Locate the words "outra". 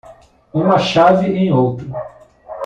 1.53-1.85